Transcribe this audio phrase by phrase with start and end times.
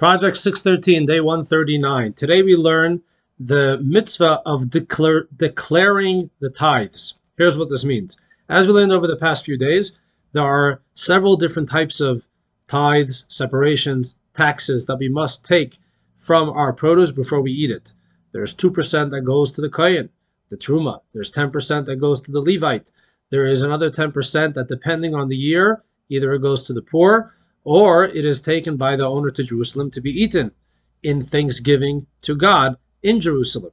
[0.00, 2.14] Project 613, day 139.
[2.14, 3.02] Today we learn
[3.38, 7.16] the mitzvah of declaring the tithes.
[7.36, 8.16] Here's what this means.
[8.48, 9.92] As we learned over the past few days,
[10.32, 12.26] there are several different types of
[12.66, 15.76] tithes, separations, taxes that we must take
[16.16, 17.92] from our produce before we eat it.
[18.32, 20.08] There's 2% that goes to the Kohen,
[20.48, 21.00] the Truma.
[21.12, 22.90] There's 10% that goes to the Levite.
[23.28, 27.34] There is another 10% that, depending on the year, either it goes to the poor
[27.64, 30.52] or it is taken by the owner to Jerusalem to be eaten
[31.02, 33.72] in thanksgiving to God in Jerusalem.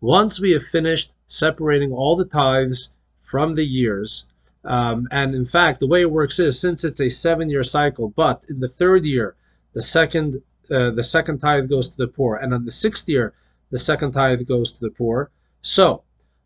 [0.00, 4.24] Once we have finished separating all the tithes from the years,
[4.64, 8.44] um, and in fact, the way it works is since it's a seven-year cycle, but
[8.48, 9.34] in the third year,
[9.72, 13.32] the second uh, the second tithe goes to the poor, and on the sixth year,
[13.70, 15.30] the second tithe goes to the poor.
[15.62, 16.02] So,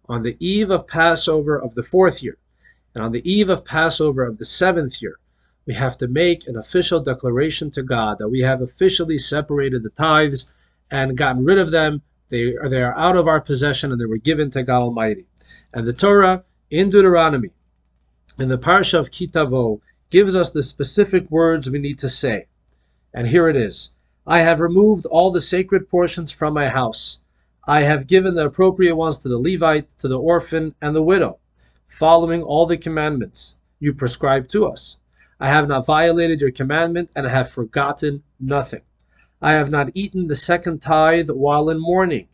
[0.09, 2.39] on the eve of Passover of the fourth year,
[2.95, 5.19] and on the eve of Passover of the seventh year,
[5.67, 9.91] we have to make an official declaration to God that we have officially separated the
[9.91, 10.49] tithes
[10.91, 12.03] and gotten rid of them.
[12.29, 15.27] They are, they are out of our possession and they were given to God Almighty.
[15.73, 17.51] And the Torah in Deuteronomy,
[18.39, 22.47] in the parsha of Ki Tavo, gives us the specific words we need to say.
[23.15, 23.91] And here it is
[24.27, 27.19] I have removed all the sacred portions from my house.
[27.67, 31.39] I have given the appropriate ones to the Levite, to the orphan, and the widow,
[31.87, 34.97] following all the commandments you prescribed to us.
[35.41, 38.83] I have not violated your commandment, and I have forgotten nothing.
[39.41, 42.29] I have not eaten the second tithe while in mourning.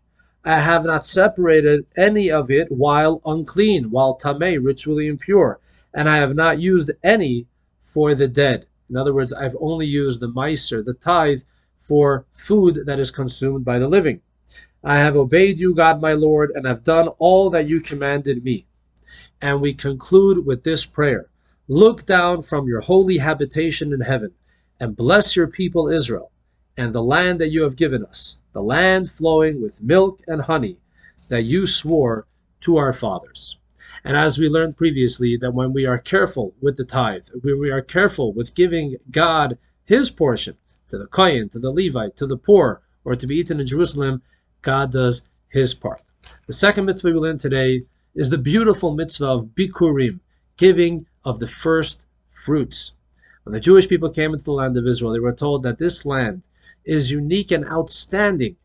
[0.44, 5.58] I have not separated any of it while unclean, while tameh, ritually impure,
[5.92, 7.46] and I have not used any
[7.80, 8.66] for the dead.
[8.90, 11.42] In other words, I've only used the maaser, the tithe,
[11.80, 14.20] for food that is consumed by the living.
[14.84, 18.66] I have obeyed you, God my Lord, and have done all that you commanded me.
[19.40, 21.28] And we conclude with this prayer.
[21.70, 24.32] Look down from your holy habitation in heaven
[24.80, 26.32] and bless your people Israel
[26.78, 30.78] and the land that you have given us, the land flowing with milk and honey
[31.28, 32.26] that you swore
[32.62, 33.58] to our fathers.
[34.02, 37.70] And as we learned previously, that when we are careful with the tithe, when we
[37.70, 40.56] are careful with giving God his portion
[40.88, 44.22] to the Kohen, to the Levite, to the poor, or to be eaten in Jerusalem,
[44.62, 46.00] God does his part.
[46.46, 47.82] The second mitzvah we learned today
[48.14, 50.20] is the beautiful mitzvah of Bikurim,
[50.56, 52.94] giving of the first fruits.
[53.42, 56.06] When the Jewish people came into the land of Israel, they were told that this
[56.06, 56.44] land
[56.86, 58.56] is unique and outstanding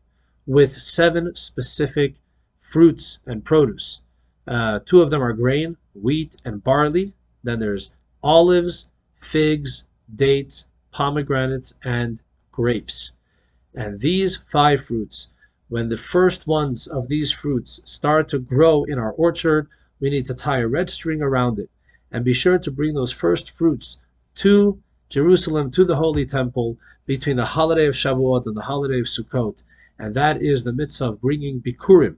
[0.46, 2.14] with seven specific
[2.58, 4.00] fruits and produce.
[4.48, 7.12] Uh, two of them are grain, wheat, and barley.
[7.42, 7.90] Then there's
[8.22, 13.12] olives, figs, dates, pomegranates, and grapes.
[13.74, 15.28] And these five fruits,
[15.68, 19.68] when the first ones of these fruits start to grow in our orchard,
[20.00, 21.68] we need to tie a red string around it
[22.14, 23.98] and be sure to bring those first fruits
[24.36, 29.06] to Jerusalem, to the Holy Temple, between the holiday of Shavuot and the holiday of
[29.06, 29.64] Sukkot.
[29.98, 32.14] And that is the mitzvah of bringing Bikurim.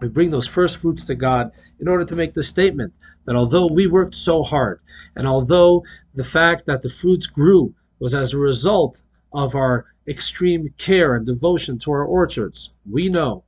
[0.00, 2.94] We bring those first fruits to God in order to make the statement
[3.24, 4.80] that although we worked so hard,
[5.14, 10.74] and although the fact that the fruits grew was as a result of our extreme
[10.78, 13.44] care and devotion to our orchards, we know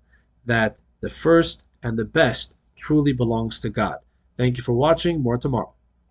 [0.47, 3.99] that the first and the best truly belongs to God.
[4.37, 5.23] Thank you for watching.
[5.23, 5.73] More tomorrow.